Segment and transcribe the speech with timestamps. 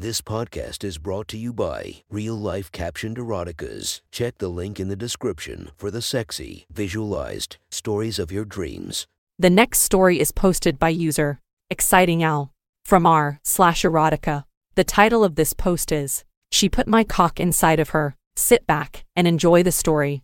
[0.00, 4.00] This podcast is brought to you by Real Life Captioned Eroticas.
[4.10, 9.06] Check the link in the description for the sexy, visualized stories of your dreams.
[9.38, 12.50] The next story is posted by user Exciting Al
[12.82, 14.44] from r slash erotica.
[14.74, 18.16] The title of this post is She Put My Cock Inside of Her.
[18.36, 20.22] Sit back and enjoy the story.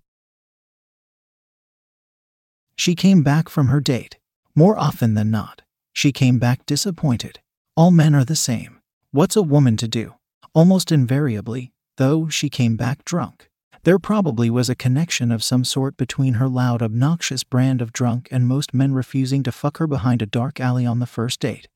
[2.77, 4.17] She came back from her date.
[4.55, 5.61] More often than not,
[5.93, 7.41] she came back disappointed.
[7.77, 8.76] All men are the same.
[9.13, 10.15] What's a woman to do?
[10.53, 13.49] Almost invariably, though, she came back drunk.
[13.85, 18.29] There probably was a connection of some sort between her loud, obnoxious brand of drunk
[18.33, 21.69] and most men refusing to fuck her behind a dark alley on the first date.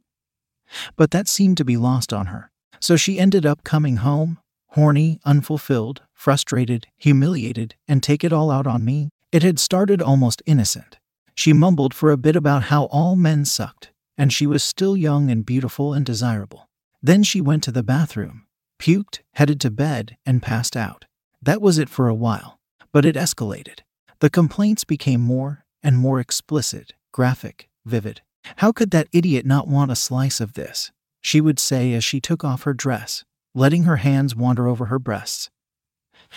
[0.96, 2.50] But that seemed to be lost on her.
[2.80, 4.38] So she ended up coming home,
[4.70, 9.10] horny, unfulfilled, frustrated, humiliated, and take it all out on me.
[9.30, 10.98] It had started almost innocent.
[11.36, 15.30] She mumbled for a bit about how all men sucked, and she was still young
[15.30, 16.69] and beautiful and desirable.
[17.02, 18.46] Then she went to the bathroom,
[18.78, 21.06] puked, headed to bed, and passed out.
[21.40, 22.60] That was it for a while,
[22.92, 23.80] but it escalated.
[24.20, 28.20] The complaints became more and more explicit, graphic, vivid.
[28.56, 30.92] How could that idiot not want a slice of this?
[31.22, 33.24] She would say as she took off her dress,
[33.54, 35.50] letting her hands wander over her breasts,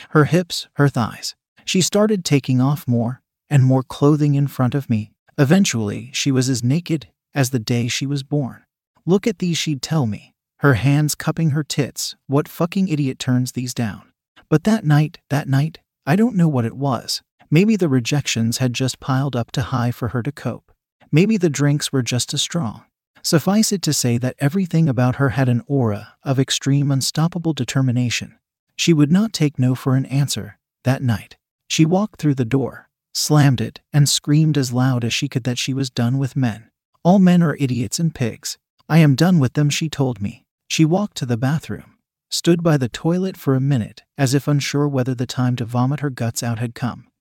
[0.10, 1.36] her hips, her thighs.
[1.66, 5.12] She started taking off more and more clothing in front of me.
[5.38, 8.64] Eventually, she was as naked as the day she was born.
[9.06, 10.33] Look at these, she'd tell me
[10.64, 12.16] her hands cupping her tits.
[12.28, 14.14] What fucking idiot turns these down?
[14.48, 17.22] But that night, that night, I don't know what it was.
[17.52, 20.72] Maybe the rejections had just piled up too high for her to cope.
[21.12, 22.86] Maybe the drinks were just as strong.
[23.22, 28.40] Suffice it to say that everything about her had an aura of extreme, unstoppable determination.
[28.78, 31.36] She would not take no for an answer that night.
[31.68, 35.58] She walked through the door, slammed it, and screamed as loud as she could that
[35.58, 36.70] she was done with men.
[37.04, 38.58] All men are idiots and pigs.
[38.88, 40.43] I am done with them, she told me.
[40.74, 42.00] She walked to the bathroom,
[42.32, 46.00] stood by the toilet for a minute as if unsure whether the time to vomit
[46.00, 47.12] her guts out had come,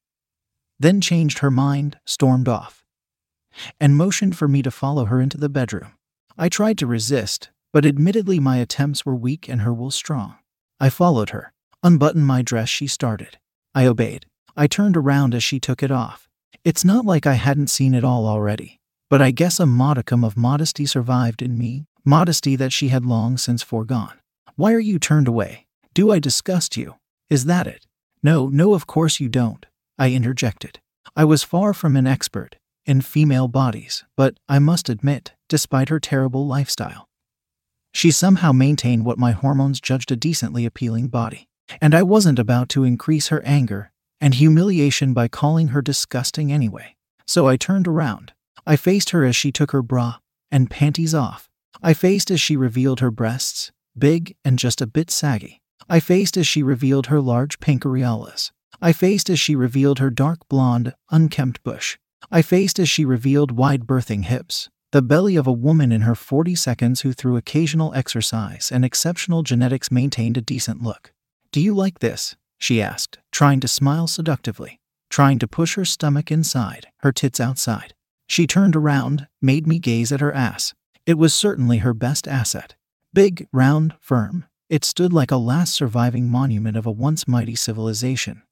[0.81, 2.83] then changed her mind, stormed off,
[3.79, 5.93] and motioned for me to follow her into the bedroom.
[6.39, 10.37] I tried to resist, but admittedly my attempts were weak and her will strong.
[10.81, 13.37] I followed her, unbuttoned my dress, she started.
[13.75, 14.25] I obeyed.
[14.57, 16.27] I turned around as she took it off.
[16.65, 20.39] It's not like I hadn't seen it all already, but I guess a modicum of
[20.39, 24.19] modesty survived in me modesty that she had long since foregone.
[24.57, 25.67] Why are you turned away?
[25.95, 26.97] Do I disgust you?
[27.31, 27.87] Is that it?
[28.23, 29.67] No, no, of course you don't,
[29.99, 30.81] I interjected.
[31.17, 36.01] I was far from an expert in female bodies, but I must admit, despite her
[36.01, 37.09] terrible lifestyle,
[37.93, 41.49] she somehow maintained what my hormones judged a decently appealing body.
[41.81, 46.97] And I wasn't about to increase her anger and humiliation by calling her disgusting anyway.
[47.27, 48.33] So I turned around.
[48.67, 50.19] I faced her as she took her bra
[50.51, 51.49] and panties off
[51.85, 55.61] I faced as she revealed her breasts, big and just a bit saggy.
[55.89, 58.53] I faced as she revealed her large pink areolas.
[58.81, 61.99] I faced as she revealed her dark blonde, unkempt bush.
[62.31, 66.15] I faced as she revealed wide birthing hips, the belly of a woman in her
[66.15, 71.13] 40 seconds who, through occasional exercise and exceptional genetics, maintained a decent look.
[71.51, 72.37] Do you like this?
[72.59, 74.79] she asked, trying to smile seductively,
[75.11, 77.95] trying to push her stomach inside, her tits outside.
[78.29, 80.75] She turned around, made me gaze at her ass,
[81.07, 82.75] it was certainly her best asset.
[83.13, 88.43] Big, round, firm, it stood like a last surviving monument of a once mighty civilization,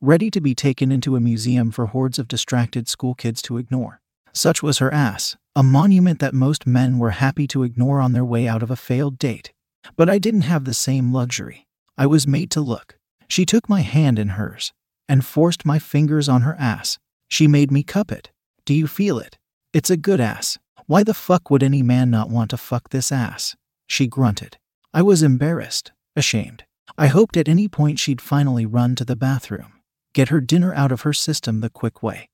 [0.00, 4.00] ready to be taken into a museum for hordes of distracted school kids to ignore.
[4.32, 8.24] Such was her ass, a monument that most men were happy to ignore on their
[8.24, 9.52] way out of a failed date.
[9.96, 11.66] But I didn't have the same luxury.
[11.96, 12.98] I was made to look.
[13.26, 14.72] She took my hand in hers
[15.08, 16.98] and forced my fingers on her ass.
[17.28, 18.30] She made me cup it.
[18.64, 19.38] Do you feel it?
[19.72, 20.58] It's a good ass.
[20.88, 23.54] Why the fuck would any man not want to fuck this ass?
[23.86, 24.56] She grunted.
[24.94, 26.64] I was embarrassed, ashamed.
[26.96, 29.74] I hoped at any point she'd finally run to the bathroom,
[30.14, 32.30] get her dinner out of her system the quick way,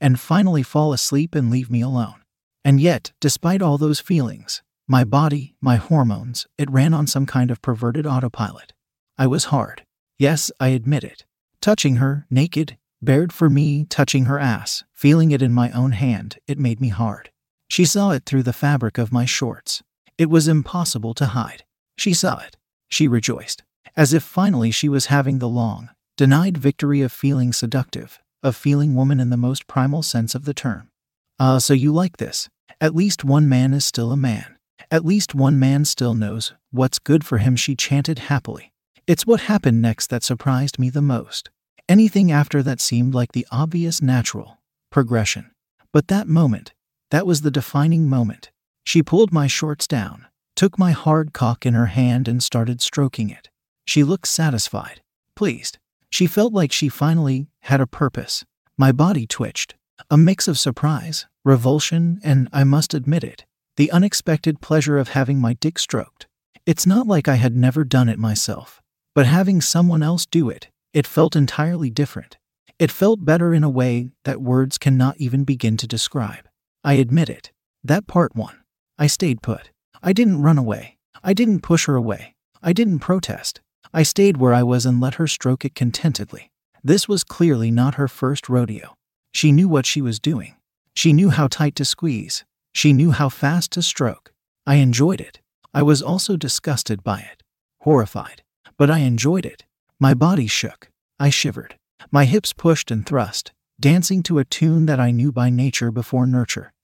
[0.00, 2.24] and finally fall asleep and leave me alone.
[2.64, 7.52] And yet, despite all those feelings, my body, my hormones, it ran on some kind
[7.52, 8.72] of perverted autopilot.
[9.16, 9.84] I was hard.
[10.18, 11.24] Yes, I admit it.
[11.60, 16.38] Touching her, naked, bared for me, touching her ass, feeling it in my own hand,
[16.48, 17.30] it made me hard.
[17.70, 19.80] She saw it through the fabric of my shorts.
[20.18, 21.62] It was impossible to hide.
[21.96, 22.56] She saw it.
[22.88, 23.62] She rejoiced,
[23.96, 28.96] as if finally she was having the long, denied victory of feeling seductive, of feeling
[28.96, 30.90] woman in the most primal sense of the term.
[31.38, 32.48] Ah, uh, so you like this.
[32.80, 34.56] At least one man is still a man.
[34.90, 38.72] At least one man still knows what's good for him, she chanted happily.
[39.06, 41.50] It's what happened next that surprised me the most.
[41.88, 44.58] Anything after that seemed like the obvious natural
[44.90, 45.52] progression.
[45.92, 46.72] But that moment,
[47.10, 48.50] that was the defining moment.
[48.84, 50.26] She pulled my shorts down,
[50.56, 53.50] took my hard cock in her hand and started stroking it.
[53.86, 55.02] She looked satisfied,
[55.34, 55.78] pleased.
[56.10, 58.44] She felt like she finally had a purpose.
[58.76, 59.74] My body twitched,
[60.10, 63.44] a mix of surprise, revulsion, and, I must admit it,
[63.76, 66.26] the unexpected pleasure of having my dick stroked.
[66.66, 68.82] It's not like I had never done it myself,
[69.14, 72.38] but having someone else do it, it felt entirely different.
[72.78, 76.48] It felt better in a way that words cannot even begin to describe.
[76.82, 77.52] I admit it.
[77.84, 78.56] That part won.
[78.98, 79.70] I stayed put.
[80.02, 80.96] I didn't run away.
[81.22, 82.34] I didn't push her away.
[82.62, 83.60] I didn't protest.
[83.92, 86.50] I stayed where I was and let her stroke it contentedly.
[86.82, 88.94] This was clearly not her first rodeo.
[89.32, 90.56] She knew what she was doing.
[90.94, 92.44] She knew how tight to squeeze.
[92.72, 94.32] She knew how fast to stroke.
[94.66, 95.40] I enjoyed it.
[95.74, 97.42] I was also disgusted by it,
[97.80, 98.42] horrified.
[98.78, 99.64] But I enjoyed it.
[99.98, 100.90] My body shook.
[101.18, 101.74] I shivered.
[102.10, 106.26] My hips pushed and thrust, dancing to a tune that I knew by nature before
[106.26, 106.74] nurture.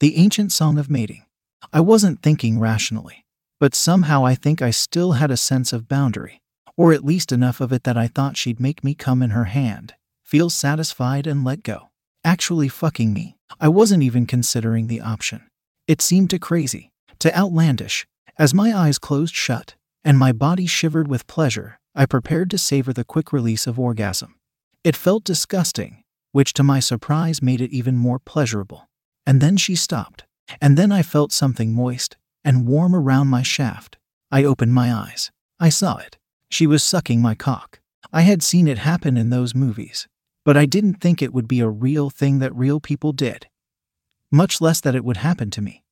[0.00, 1.22] The ancient song of mating.
[1.72, 3.24] I wasn't thinking rationally,
[3.60, 6.42] but somehow I think I still had a sense of boundary,
[6.76, 9.44] or at least enough of it that I thought she'd make me come in her
[9.44, 9.94] hand,
[10.24, 11.90] feel satisfied, and let go.
[12.24, 13.36] Actually, fucking me.
[13.60, 15.42] I wasn't even considering the option.
[15.86, 18.06] It seemed too crazy, too outlandish.
[18.38, 22.92] As my eyes closed shut and my body shivered with pleasure, I prepared to savor
[22.92, 24.34] the quick release of orgasm.
[24.82, 25.99] It felt disgusting,
[26.32, 28.88] which to my surprise made it even more pleasurable.
[29.26, 30.24] And then she stopped,
[30.60, 33.98] and then I felt something moist and warm around my shaft.
[34.30, 35.30] I opened my eyes.
[35.58, 36.18] I saw it.
[36.48, 37.80] She was sucking my cock.
[38.12, 40.08] I had seen it happen in those movies,
[40.44, 43.48] but I didn't think it would be a real thing that real people did,
[44.30, 45.84] much less that it would happen to me.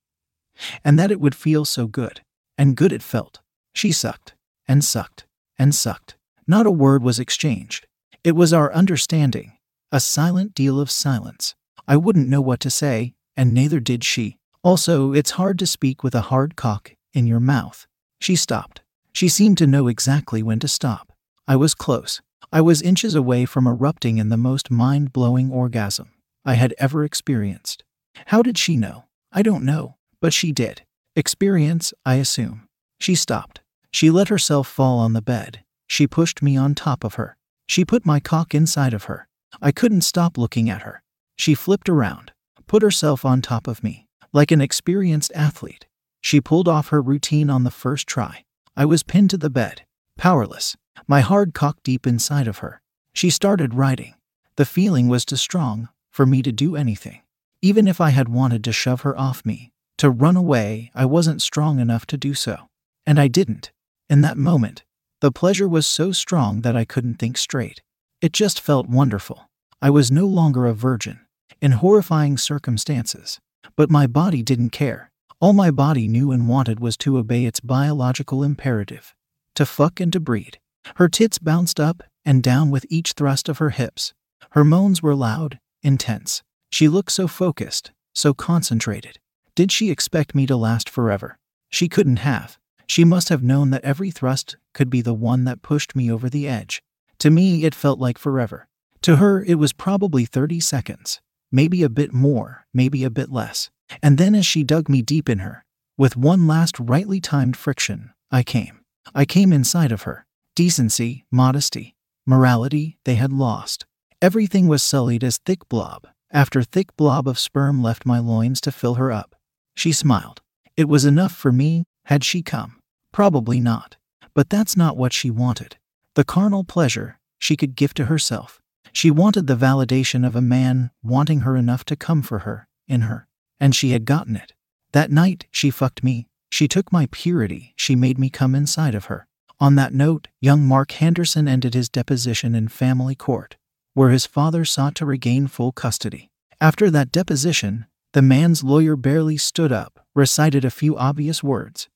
[0.84, 2.22] And that it would feel so good.
[2.56, 3.40] And good it felt.
[3.72, 4.34] She sucked,
[4.66, 5.26] and sucked,
[5.58, 6.16] and sucked.
[6.46, 7.86] Not a word was exchanged.
[8.24, 9.52] It was our understanding,
[9.90, 11.54] a silent deal of silence.
[11.86, 14.36] I wouldn't know what to say, and neither did she.
[14.62, 17.86] Also, it's hard to speak with a hard cock in your mouth.
[18.20, 18.82] She stopped.
[19.12, 21.12] She seemed to know exactly when to stop.
[21.46, 22.20] I was close.
[22.52, 26.12] I was inches away from erupting in the most mind blowing orgasm
[26.44, 27.84] I had ever experienced.
[28.26, 29.04] How did she know?
[29.32, 30.82] I don't know, but she did.
[31.16, 32.68] Experience, I assume.
[33.00, 33.60] She stopped.
[33.90, 35.64] She let herself fall on the bed.
[35.86, 37.36] She pushed me on top of her.
[37.66, 39.27] She put my cock inside of her.
[39.60, 41.02] I couldn't stop looking at her.
[41.36, 42.32] She flipped around,
[42.66, 45.86] put herself on top of me, like an experienced athlete.
[46.20, 48.44] She pulled off her routine on the first try.
[48.76, 49.82] I was pinned to the bed,
[50.16, 52.80] powerless, my hard cock deep inside of her.
[53.12, 54.14] She started riding.
[54.56, 57.22] The feeling was too strong for me to do anything.
[57.62, 61.42] Even if I had wanted to shove her off me, to run away, I wasn't
[61.42, 62.68] strong enough to do so.
[63.06, 63.72] And I didn't.
[64.08, 64.84] In that moment,
[65.20, 67.82] the pleasure was so strong that I couldn't think straight.
[68.20, 69.48] It just felt wonderful.
[69.80, 71.20] I was no longer a virgin,
[71.60, 73.38] in horrifying circumstances.
[73.76, 75.12] But my body didn't care.
[75.40, 79.14] All my body knew and wanted was to obey its biological imperative
[79.54, 80.58] to fuck and to breed.
[80.96, 84.14] Her tits bounced up and down with each thrust of her hips.
[84.50, 86.42] Her moans were loud, intense.
[86.70, 89.18] She looked so focused, so concentrated.
[89.54, 91.38] Did she expect me to last forever?
[91.70, 92.58] She couldn't have.
[92.86, 96.28] She must have known that every thrust could be the one that pushed me over
[96.28, 96.82] the edge.
[97.20, 98.68] To me, it felt like forever.
[99.02, 101.20] To her, it was probably 30 seconds.
[101.50, 103.70] Maybe a bit more, maybe a bit less.
[104.02, 105.64] And then, as she dug me deep in her,
[105.96, 108.80] with one last rightly timed friction, I came.
[109.14, 110.26] I came inside of her.
[110.54, 111.96] Decency, modesty,
[112.26, 113.86] morality, they had lost.
[114.20, 118.72] Everything was sullied as thick blob, after thick blob of sperm left my loins to
[118.72, 119.34] fill her up.
[119.74, 120.42] She smiled.
[120.76, 122.80] It was enough for me, had she come.
[123.12, 123.96] Probably not.
[124.34, 125.78] But that's not what she wanted.
[126.18, 128.60] The carnal pleasure she could give to herself.
[128.92, 133.02] She wanted the validation of a man wanting her enough to come for her, in
[133.02, 133.28] her.
[133.60, 134.52] And she had gotten it.
[134.90, 136.26] That night, she fucked me.
[136.50, 137.72] She took my purity.
[137.76, 139.28] She made me come inside of her.
[139.60, 143.56] On that note, young Mark Henderson ended his deposition in family court,
[143.94, 146.32] where his father sought to regain full custody.
[146.60, 151.88] After that deposition, the man's lawyer barely stood up, recited a few obvious words,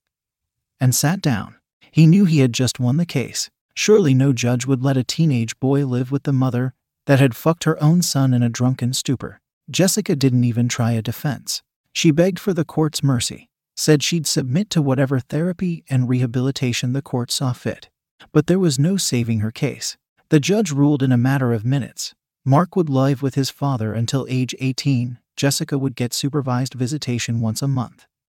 [0.79, 1.57] and sat down.
[1.91, 3.51] He knew he had just won the case.
[3.75, 6.75] Surely no judge would let a teenage boy live with the mother
[7.07, 9.41] that had fucked her own son in a drunken stupor.
[9.71, 11.63] Jessica didn't even try a defense.
[11.93, 17.03] She begged for the court's mercy said she'd submit to whatever therapy and rehabilitation the
[17.03, 17.89] court saw fit.
[18.33, 19.97] But there was no saving her case.
[20.29, 22.15] The judge ruled in a matter of minutes.
[22.45, 25.19] Mark would live with his father until age 18.
[25.37, 28.07] Jessica would get supervised visitation once a month.